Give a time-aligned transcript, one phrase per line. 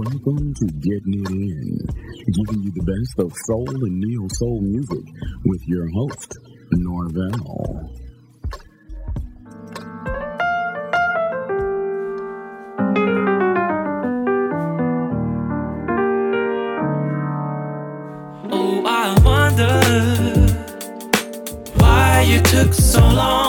[0.00, 1.78] Welcome to Getting It In,
[2.32, 5.04] giving you the best of soul and neo soul music
[5.44, 6.38] with your host,
[6.72, 7.90] Norvell.
[18.50, 19.82] Oh, I wonder
[21.74, 23.39] why you took so long.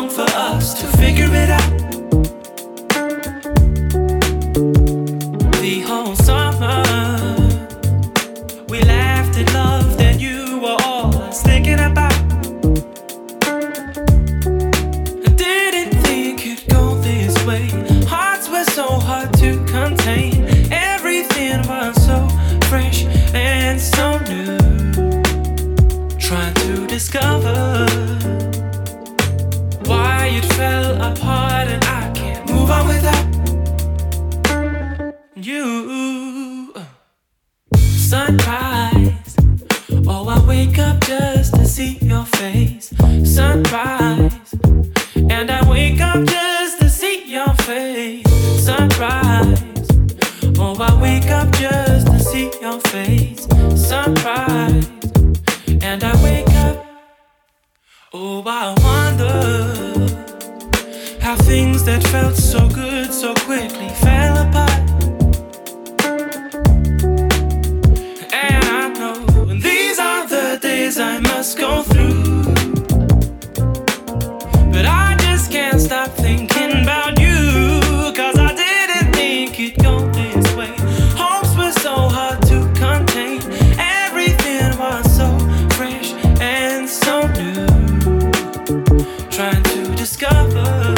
[90.01, 90.90] discover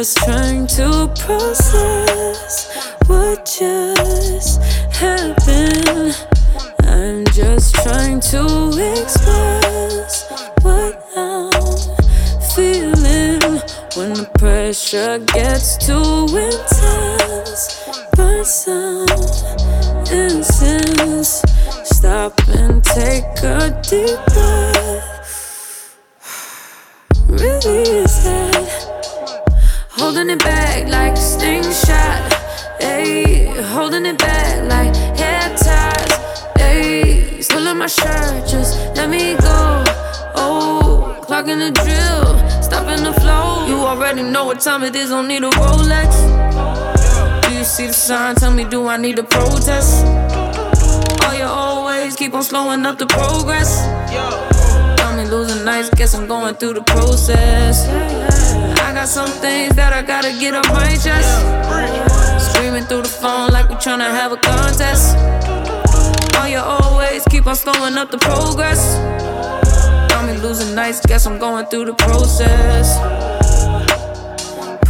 [0.00, 4.60] just trying to process what just
[4.92, 6.14] happened.
[6.80, 8.44] I'm just trying to
[8.92, 10.30] express
[10.60, 11.50] what I'm
[12.54, 13.40] feeling
[13.96, 17.60] when the pressure gets too intense.
[18.16, 19.08] Burn some
[20.12, 21.42] incense.
[21.84, 25.96] Stop and take a deep breath.
[27.30, 28.45] Really is that?
[30.06, 32.30] Holding it back like sting shot,
[32.80, 36.12] Ayy, holding it back like hair ties.
[36.60, 39.82] Ayy, still my shirt, just let me go.
[40.36, 43.66] Oh, clocking the drill, stopping the flow.
[43.66, 46.12] You already know what time it is, don't need a Rolex.
[47.42, 48.36] Do you see the sign?
[48.36, 50.04] Tell me, do I need a protest?
[50.06, 53.82] Oh, you always keep on slowing up the progress
[55.66, 57.88] nights, guess I'm going through the process.
[58.78, 61.30] I got some things that I gotta get off my chest.
[62.52, 65.16] Screaming through the phone like we're trying to have a contest.
[66.38, 68.80] Oh, you always keep on slowing up the progress.
[70.08, 72.86] Got me losing nights, guess I'm going through the process.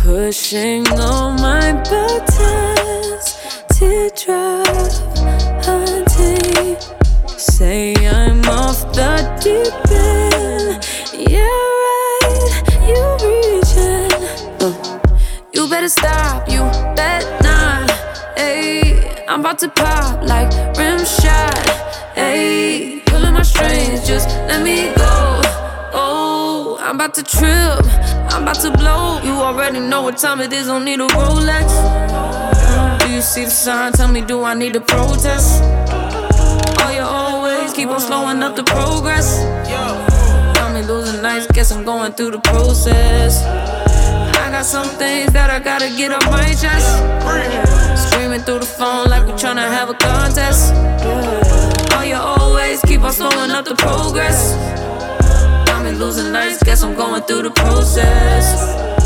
[0.05, 3.25] Pushing all my buttons
[3.79, 4.93] to drive
[5.65, 6.77] hunting.
[7.39, 9.86] Say I'm off the deep
[15.77, 16.61] better stop, you
[16.97, 17.91] bet not.
[18.35, 21.69] Hey, I'm about to pop like rim shot.
[22.15, 25.15] Hey, pulling my strings, just let me go.
[25.93, 27.85] Oh, I'm about to trip,
[28.33, 29.21] I'm about to blow.
[29.23, 31.69] You already know what time it is, don't need a Rolex.
[33.01, 33.93] Do you see the sign?
[33.93, 35.61] Tell me, do I need to protest?
[36.81, 39.45] Oh, you always keep on slowing up the progress.
[40.57, 43.45] Got me losing nights, guess I'm going through the process.
[44.57, 46.89] Got some things that I gotta get off my chest.
[48.09, 50.73] Screaming through the phone like we tryna have a contest.
[51.93, 54.55] Oh, you always keep on slowing up the progress.
[55.67, 59.06] Got me losing nights, guess I'm going through the process.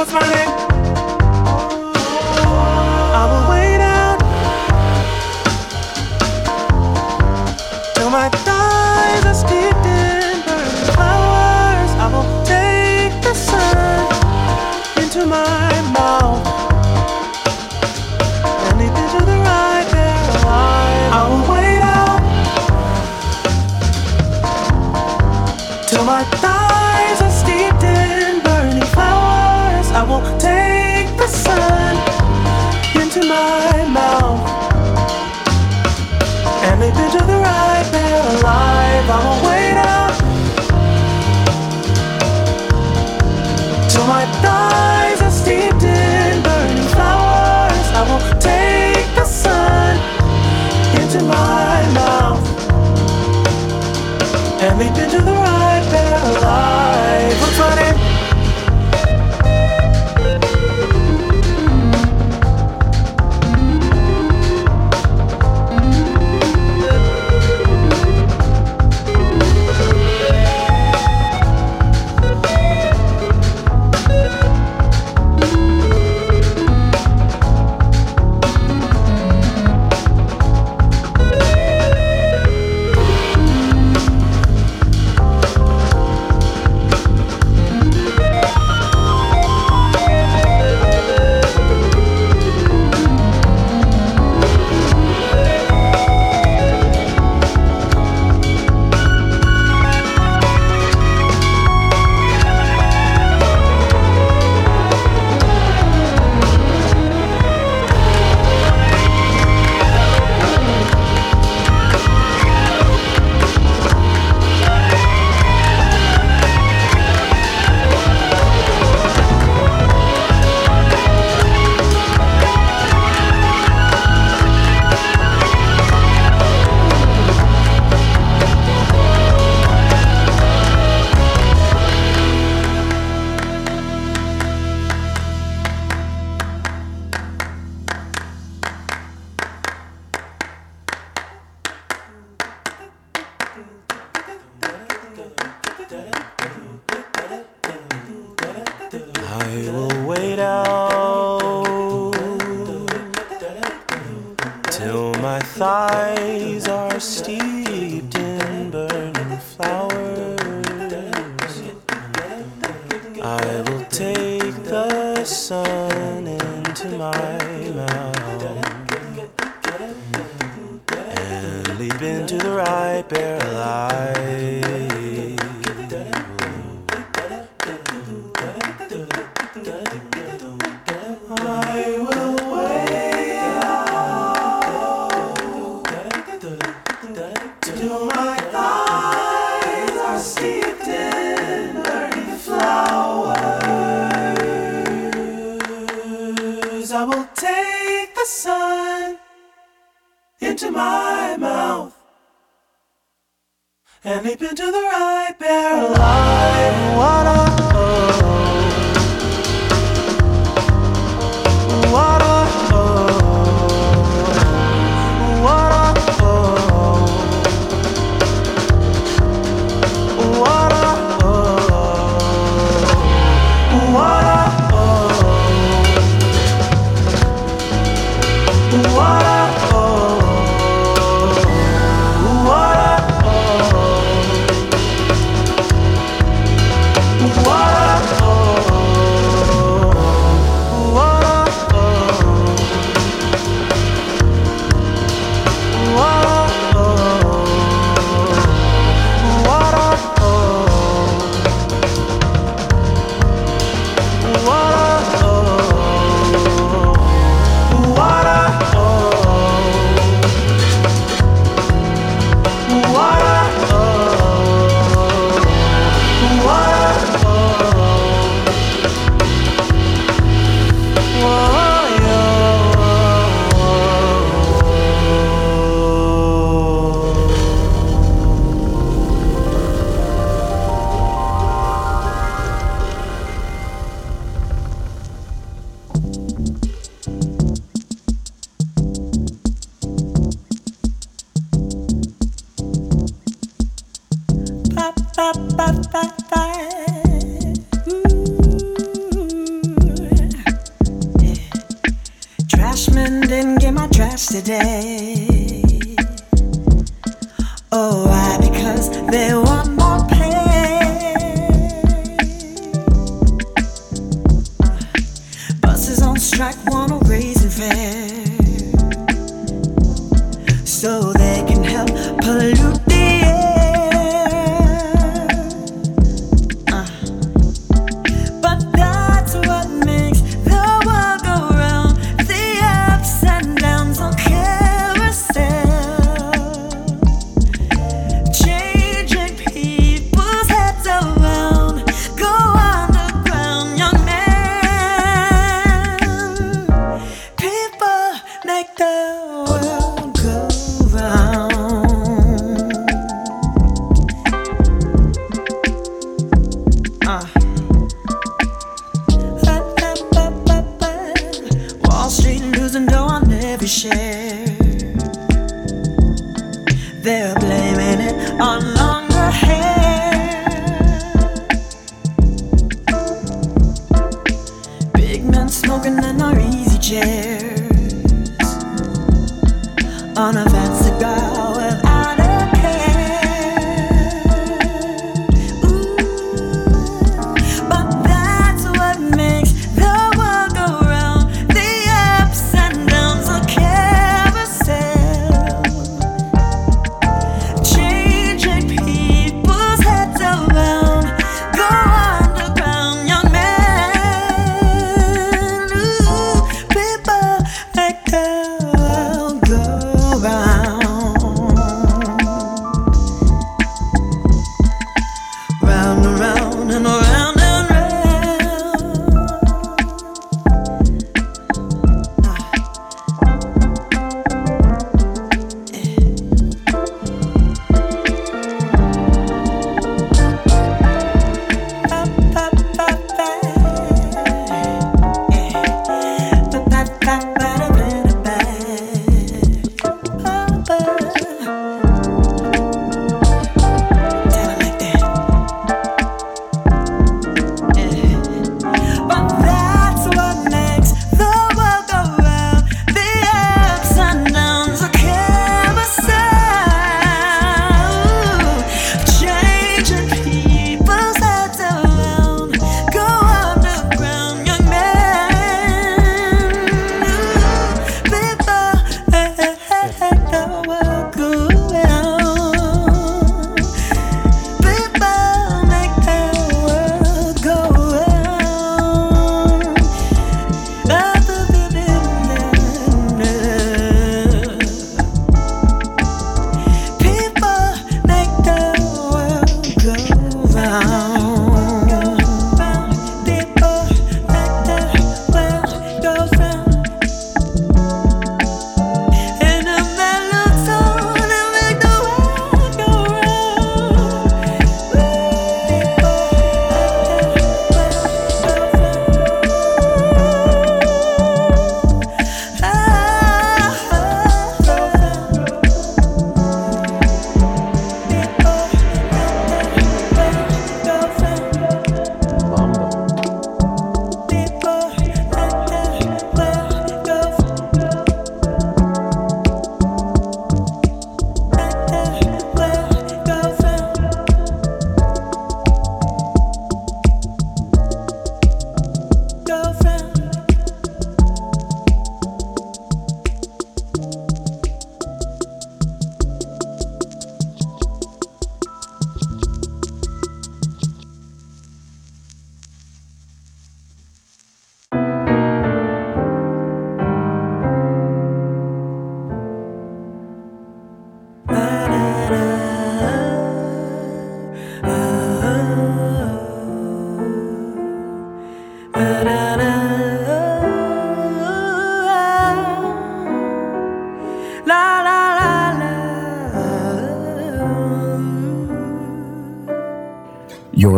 [0.00, 0.59] What's my name?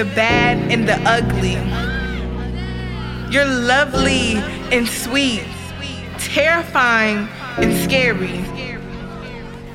[0.00, 1.58] the bad and the ugly.
[3.30, 4.36] You're lovely
[4.74, 5.44] and sweet,
[6.18, 7.28] terrifying
[7.58, 8.40] and scary.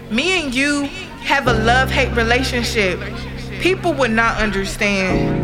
[0.10, 0.86] Me and you
[1.26, 3.00] have a love hate relationship.
[3.62, 5.44] People would not understand.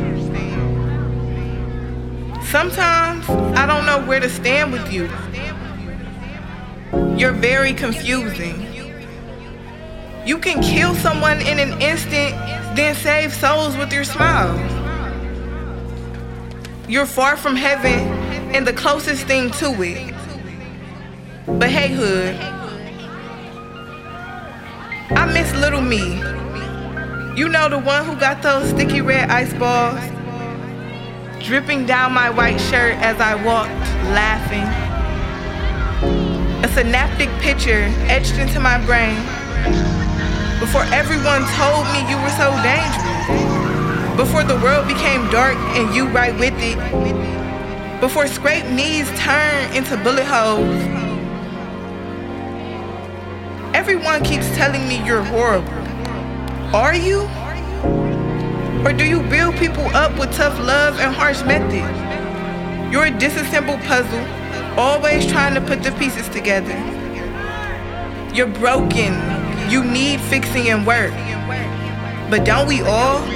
[2.45, 5.03] Sometimes I don't know where to stand with you.
[7.19, 8.65] You're very confusing.
[10.25, 12.31] You can kill someone in an instant,
[12.75, 14.70] then save souls with your smile.
[16.91, 17.99] You're far from heaven
[18.53, 20.13] and the closest thing to it.
[21.47, 22.35] But hey, hood,
[25.17, 26.17] I miss little me.
[27.39, 30.01] You know the one who got those sticky red ice balls
[31.41, 33.71] dripping down my white shirt as I walked,
[34.11, 34.67] laughing.
[36.65, 39.15] A synaptic picture etched into my brain
[40.59, 43.10] before everyone told me you were so dangerous.
[44.21, 46.77] Before the world became dark and you right with it.
[47.99, 50.79] Before scraped knees turned into bullet holes.
[53.73, 55.73] Everyone keeps telling me you're horrible.
[56.71, 57.21] Are you?
[58.85, 62.93] Or do you build people up with tough love and harsh methods?
[62.93, 64.23] You're a disassembled puzzle,
[64.79, 66.77] always trying to put the pieces together.
[68.35, 69.13] You're broken.
[69.71, 71.11] You need fixing and work.
[72.29, 73.27] But don't we all?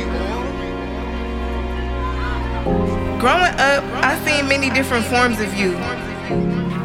[3.26, 5.73] Growing up, I've seen many different forms of you.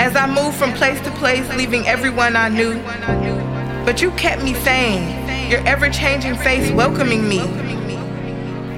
[0.01, 2.81] As I moved from place to place, leaving everyone I knew.
[3.85, 7.41] But you kept me sane, your ever changing face welcoming me.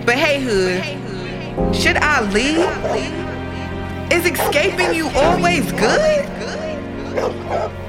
[0.04, 2.66] But hey, Hood, should I leave?
[4.10, 6.28] Is escaping you always good?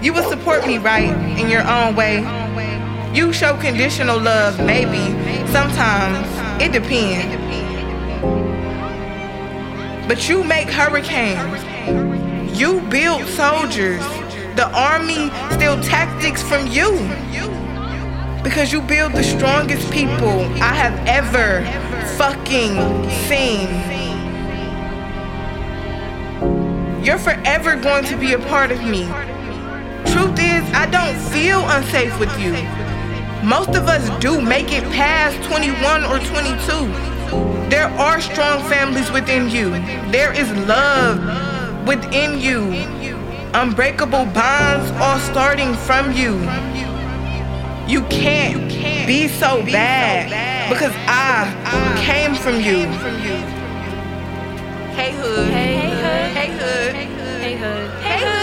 [0.04, 1.10] You will support me right
[1.40, 2.20] in your own way.
[3.12, 5.02] You show conditional love, maybe.
[5.52, 6.28] Sometimes.
[6.62, 7.73] It depends.
[10.08, 11.64] But you make hurricanes.
[12.60, 14.02] You build soldiers.
[14.58, 16.92] The army steal tactics from you.
[18.44, 21.64] Because you build the strongest people I have ever
[22.18, 22.76] fucking
[23.28, 23.70] seen.
[27.02, 29.06] You're forever going to be a part of me.
[30.12, 32.52] Truth is, I don't feel unsafe with you.
[33.48, 37.13] Most of us do make it past 21 or 22.
[37.70, 39.72] There are strong families within you.
[40.12, 41.20] There is love
[41.88, 42.72] within you.
[43.54, 46.34] Unbreakable bonds all starting from you.
[47.88, 48.70] You can't
[49.06, 51.52] be so bad because I
[52.06, 52.88] came from you.
[54.96, 55.50] Hey hood.
[55.50, 56.32] Hey hood.
[56.38, 56.96] Hey hood.
[56.96, 57.90] Hey hood.
[58.02, 58.43] Hey hood.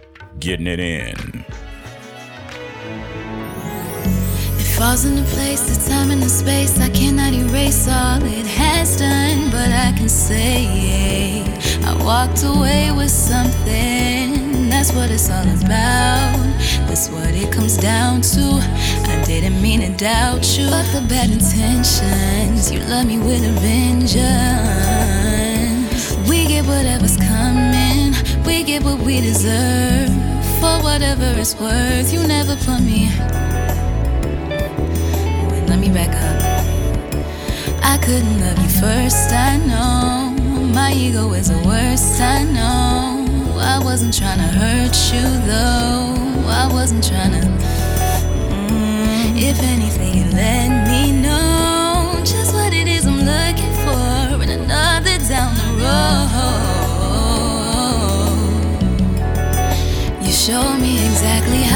[0.39, 1.45] Getting it in.
[4.57, 6.79] It falls into place, the time and the space.
[6.79, 11.43] I cannot erase all it has done, but I can say
[11.85, 14.69] I walked away with something.
[14.69, 16.37] That's what it's all about.
[16.87, 18.59] That's what it comes down to.
[19.07, 22.71] I didn't mean to doubt you, but the bad intentions.
[22.71, 24.17] You love me with a vengeance.
[26.27, 27.90] We get whatever's coming.
[28.45, 30.09] We get what we deserve.
[30.59, 33.09] For whatever it's worth, you never put me.
[35.49, 36.37] Wait, let me back up.
[37.83, 40.35] I couldn't love you first, I know.
[40.73, 43.25] My ego is the worst, I know.
[43.59, 46.15] I wasn't trying to hurt you though.
[46.47, 47.47] I wasn't trying to.
[48.67, 50.90] Mm, if anything, you let me
[60.45, 61.70] show me exactly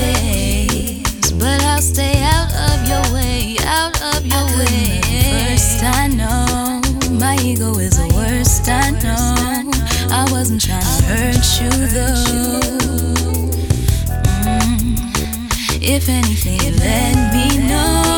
[0.00, 5.00] ways, but I'll stay out of your way, out of your I way.
[5.32, 6.80] First, I know
[7.18, 8.68] my ego is the worst.
[8.68, 9.70] I know
[10.10, 13.48] I wasn't trying to hurt you though.
[14.44, 14.98] Mm.
[15.80, 18.17] If anything, let me know.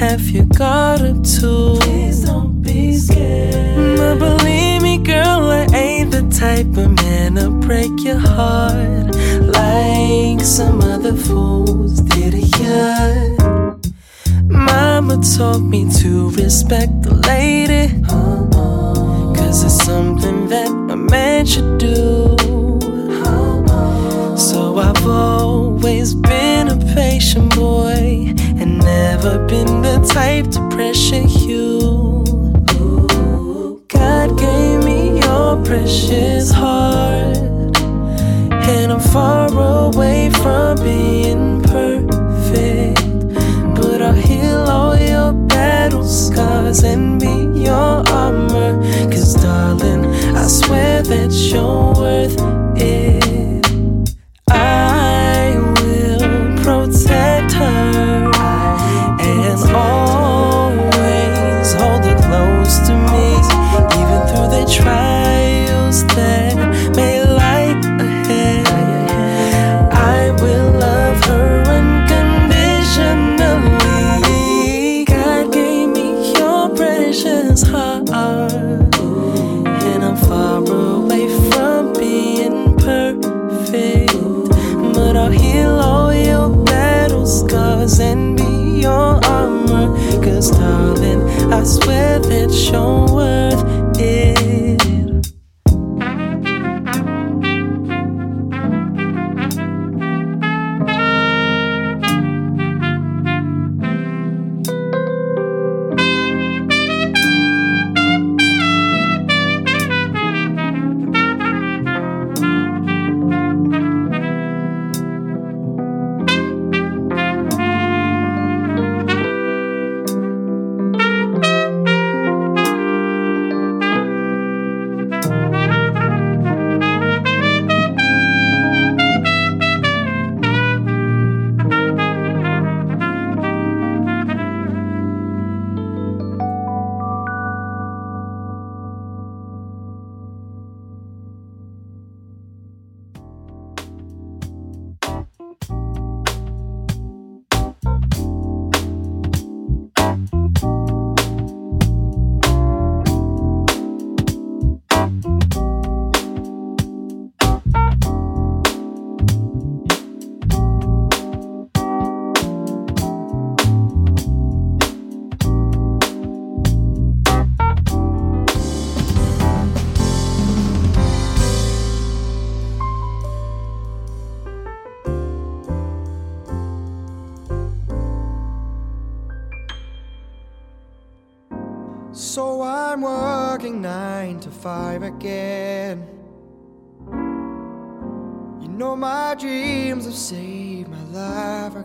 [0.00, 1.76] Times you got a guard up too.
[1.80, 3.98] Please don't be scared.
[3.98, 9.14] But believe me, girl, I ain't the type of man to break your heart
[9.58, 13.36] like some other fools did ya.
[14.44, 17.88] Mama taught me to respect the lady.
[19.36, 22.36] Cause it's something that a man should do.
[24.36, 27.89] So I've always been a patient boy
[29.22, 32.22] never been the type to pressure you.
[33.88, 39.48] God gave me your precious heart, and I'm far
[39.88, 43.02] away from being perfect.
[43.74, 48.80] But I'll heal all your battle scars and be your armor.
[49.10, 51.79] Cause, darling, I swear that you're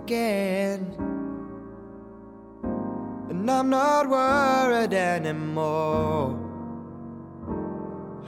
[0.06, 0.86] again.
[3.28, 6.40] And I'm not worried anymore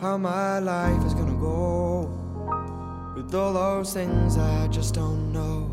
[0.01, 2.09] how my life is gonna go
[3.15, 5.69] with all those things I just don't know.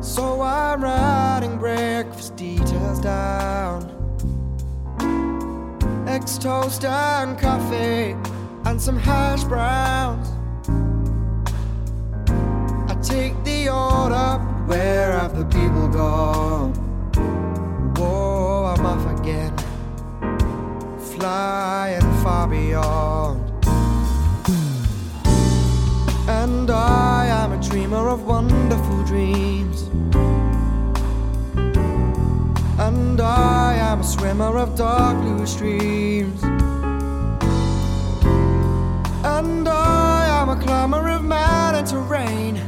[0.00, 3.92] So I'm writing breakfast details down.
[6.08, 8.16] Eggs, toast, and coffee,
[8.64, 10.35] and some hash browns.
[13.06, 16.74] Take the order, where have the people gone?
[17.94, 19.56] Whoa, I'm off again,
[20.98, 23.48] flying far beyond.
[26.28, 29.82] And I am a dreamer of wonderful dreams.
[32.80, 36.42] And I am a swimmer of dark blue streams.
[39.22, 42.65] And I am a climber of mountain terrain.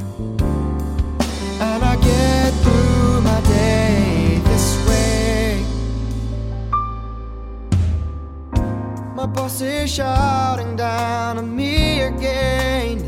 [9.18, 13.00] My boss is shouting down on me again.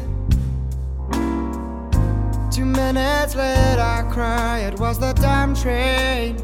[2.51, 6.35] Two minutes later, I cry, it was the damn train.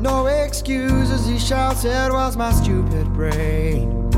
[0.00, 4.10] No excuses, he shouts, it was my stupid brain.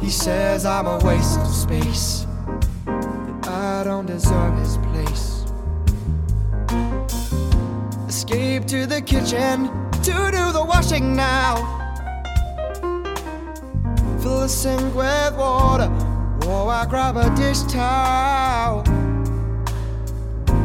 [0.00, 2.24] He says I'm a waste of space,
[2.86, 5.44] that I don't deserve his place.
[8.06, 9.66] Escape to the kitchen
[10.04, 11.81] to do the washing now.
[14.32, 15.88] The sink with water,
[16.48, 18.82] or I grab a dish towel.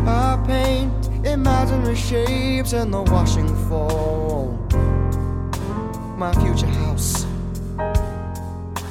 [0.07, 0.91] I paint
[1.23, 4.67] imaginary shapes in the washing foam.
[6.17, 7.25] My future house,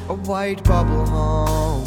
[0.09, 1.85] a white bubble home.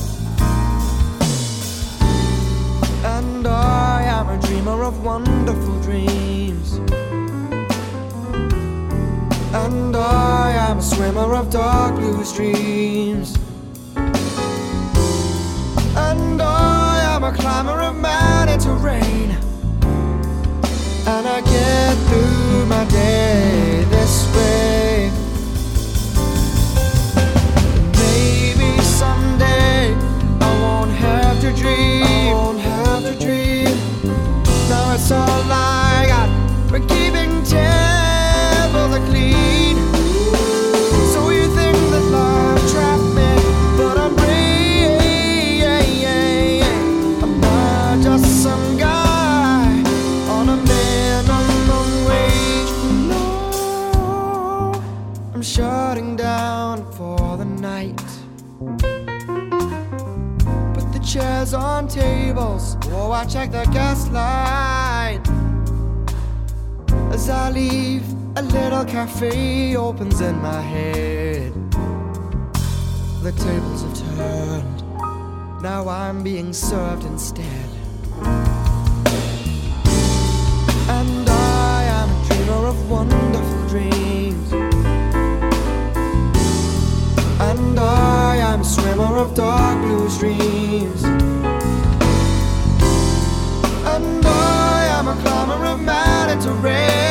[3.05, 6.81] And I am a dreamer of wonderful dreams.
[9.51, 13.35] And I am a swimmer of dark blue streams.
[15.95, 19.31] And I am a climber of mountain terrain.
[21.07, 21.88] And I get
[67.49, 68.03] I leave,
[68.35, 71.51] a little cafe opens in my head.
[73.23, 74.83] The tables have turned.
[75.63, 77.69] Now I'm being served instead.
[80.97, 84.53] And I am a dreamer of wonderful dreams.
[87.49, 91.03] And I am a swimmer of dark blue streams.
[93.95, 97.08] And I am a climber of mountain terrain.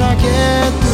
[0.00, 0.89] And I get